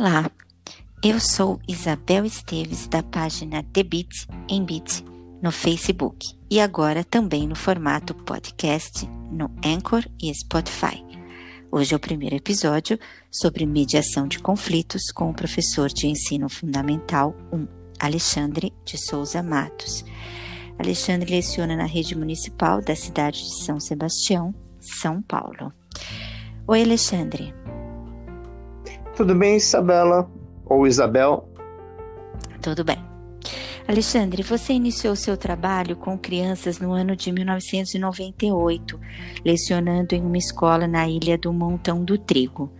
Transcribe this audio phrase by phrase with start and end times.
[0.00, 0.30] Olá,
[1.02, 5.02] eu sou Isabel Esteves da página The Beat em Beat
[5.42, 11.04] no Facebook e agora também no formato podcast no Anchor e Spotify.
[11.72, 12.96] Hoje é o primeiro episódio
[13.28, 17.66] sobre mediação de conflitos com o professor de ensino fundamental 1,
[17.98, 20.04] Alexandre de Souza Matos.
[20.78, 25.72] Alexandre leciona na rede municipal da cidade de São Sebastião, São Paulo.
[26.68, 27.57] Oi, Alexandre.
[29.18, 30.30] Tudo bem, Isabela?
[30.64, 31.48] Ou Isabel?
[32.62, 32.98] Tudo bem.
[33.88, 39.00] Alexandre, você iniciou seu trabalho com crianças no ano de 1998,
[39.44, 42.70] lecionando em uma escola na ilha do Montão do Trigo.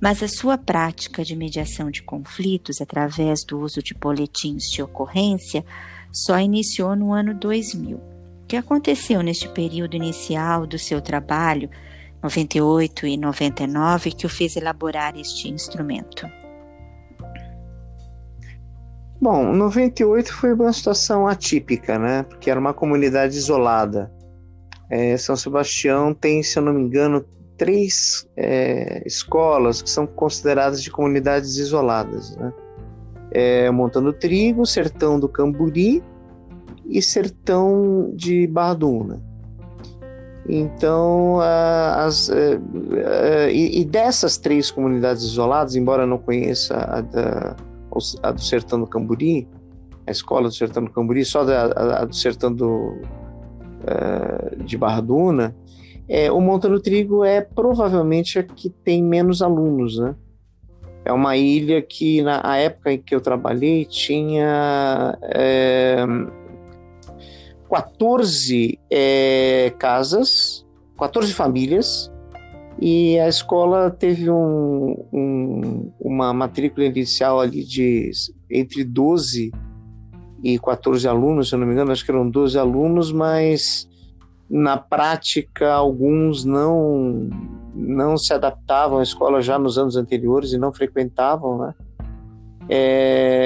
[0.00, 5.64] Mas a sua prática de mediação de conflitos através do uso de boletins de ocorrência
[6.12, 7.96] só iniciou no ano 2000.
[7.96, 11.68] O que aconteceu neste período inicial do seu trabalho
[12.22, 16.26] 98 e 99 que o fez elaborar este instrumento?
[19.20, 22.22] Bom, 98 foi uma situação atípica, né?
[22.24, 24.12] Porque era uma comunidade isolada.
[24.90, 27.24] É, São Sebastião tem, se eu não me engano,
[27.56, 32.52] três é, escolas que são consideradas de comunidades isoladas, né?
[33.30, 36.02] É, Montando Trigo, Sertão do Camburi
[36.86, 39.22] e Sertão de Barra do Una.
[40.48, 42.58] Então, as, é,
[42.94, 47.56] é, e, dessas três comunidades isoladas, embora eu não conheça a, da,
[48.22, 49.46] a do Sertão do Camburi,
[50.06, 52.96] a escola do Sertão do Camburi, só da, a, a do Sertão do,
[53.86, 55.54] é, de Barra Duna,
[56.08, 60.16] é, o Montano Trigo é provavelmente a que tem menos alunos, né?
[61.04, 66.04] É uma ilha que, na época em que eu trabalhei, tinha é,
[67.68, 70.66] 14 é, casas,
[70.98, 72.10] 14 famílias,
[72.80, 78.10] e a escola teve um, um, uma matrícula inicial ali de
[78.50, 79.52] entre 12
[80.42, 83.88] e 14 alunos, se eu não me engano, acho que eram 12 alunos, mas
[84.48, 87.28] na prática alguns não
[87.74, 91.74] não se adaptavam à escola já nos anos anteriores e não frequentavam, né?
[92.68, 93.37] É,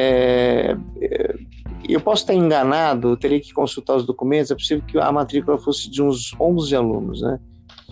[1.93, 5.91] eu posso estar enganado, teria que consultar os documentos, é possível que a matrícula fosse
[5.91, 7.39] de uns 11 alunos, né?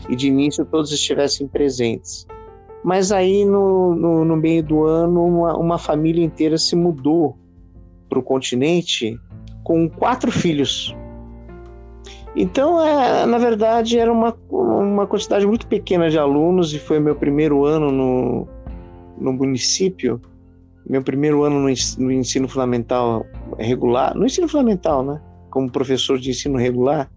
[0.08, 2.26] E de início todos estivessem presentes.
[2.82, 7.36] Mas aí, no, no, no meio do ano, uma, uma família inteira se mudou
[8.08, 9.18] para o continente
[9.62, 10.96] com quatro filhos.
[12.34, 17.14] Então, é, na verdade, era uma, uma quantidade muito pequena de alunos e foi meu
[17.14, 18.48] primeiro ano no,
[19.18, 20.20] no município
[20.90, 21.60] meu primeiro ano
[21.98, 23.24] no ensino fundamental
[23.56, 25.20] regular, no ensino fundamental, né?
[25.48, 27.08] Como professor de ensino regular,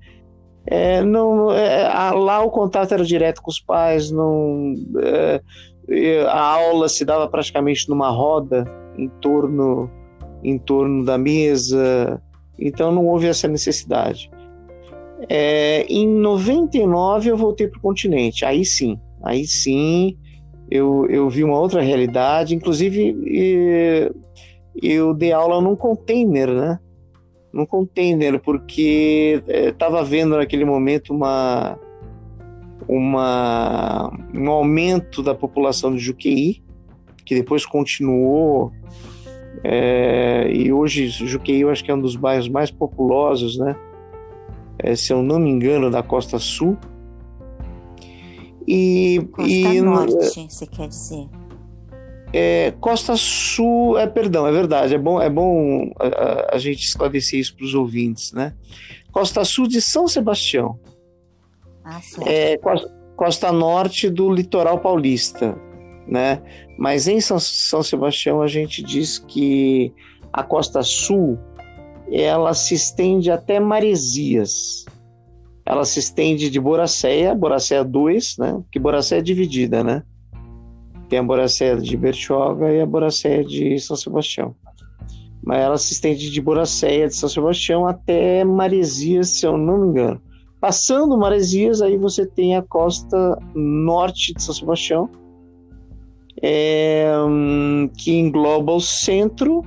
[0.67, 6.87] é, não, é, lá o contato era direto com os pais, não, é, a aula
[6.87, 8.63] se dava praticamente numa roda
[8.95, 9.89] em torno,
[10.43, 12.21] em torno da mesa,
[12.59, 14.29] então não houve essa necessidade.
[15.27, 20.15] É, em 99 eu voltei para o continente, aí sim, aí sim
[20.69, 24.11] eu, eu vi uma outra realidade, inclusive
[24.81, 26.79] eu dei aula num container, né?
[27.51, 31.77] Num container, porque estava é, vendo naquele momento uma,
[32.87, 36.63] uma, um aumento da população de Juqueí,
[37.23, 38.71] que depois continuou,
[39.63, 43.75] é, e hoje Juqueí eu acho que é um dos bairros mais populosos, né?
[44.79, 46.77] É, se eu não me engano, da Costa Sul.
[48.67, 51.27] E, Costa e, Norte, você quer dizer?
[52.31, 57.39] É, Costa Sul, é perdão, é verdade, é bom, é bom a, a gente esclarecer
[57.39, 58.53] isso para os ouvintes, né?
[59.11, 60.79] Costa Sul de São Sebastião.
[61.83, 62.27] Ah, certo.
[62.27, 65.55] É, costa, costa Norte do litoral paulista,
[66.07, 66.41] né?
[66.77, 69.93] Mas em São, São Sebastião a gente diz que
[70.31, 71.37] a Costa Sul
[72.11, 74.85] ela se estende até Maresias,
[75.65, 78.61] ela se estende de Boracéia, Boracéia 2, né?
[78.71, 80.03] Que Boracéia é dividida, né?
[81.07, 84.55] Tem a Boracéia de Bertioga e a Boracéia de São Sebastião.
[85.41, 89.87] Mas ela se estende de Boracéia de São Sebastião até Maresias, se eu não me
[89.87, 90.21] engano.
[90.59, 95.09] Passando Maresias, aí você tem a costa norte de São Sebastião,
[96.41, 97.13] é,
[97.97, 99.61] que engloba o centro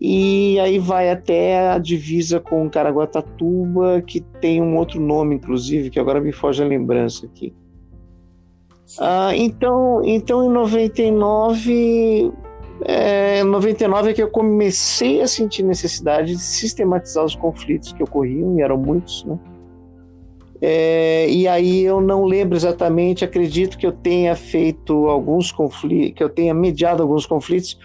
[0.00, 5.98] e aí vai até a divisa com Caraguatatuba, que tem um outro nome, inclusive, que
[5.98, 7.52] agora me foge a lembrança aqui.
[8.98, 12.32] Ah, então, então, em 99,
[12.82, 18.56] é, 99 é que eu comecei a sentir necessidade de sistematizar os conflitos que ocorriam,
[18.56, 19.38] e eram muitos, né?
[20.60, 26.22] É, e aí eu não lembro exatamente, acredito que eu tenha feito alguns conflitos, que
[26.22, 27.78] eu tenha mediado alguns conflitos,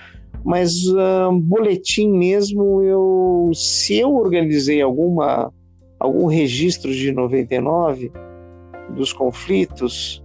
[0.43, 5.51] mas uh, boletim mesmo, eu se eu organizei alguma
[5.99, 8.11] algum registro de 99
[8.89, 10.23] dos conflitos,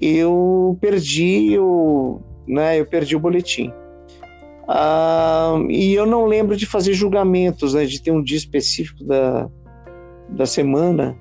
[0.00, 3.70] eu perdi o, né, eu perdi o boletim.
[4.68, 9.48] Uh, e eu não lembro de fazer julgamentos, né, de ter um dia específico da,
[10.30, 11.16] da semana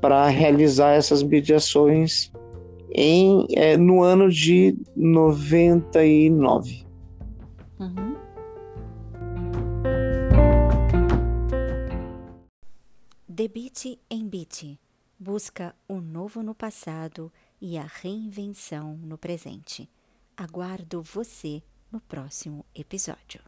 [0.00, 2.30] para realizar essas mediações
[2.94, 6.87] em, é, no ano de 99.
[7.78, 8.16] Uhum.
[13.28, 14.80] Debite em Bit
[15.18, 19.88] busca o novo no passado e a reinvenção no presente.
[20.36, 23.40] Aguardo você no próximo episódio.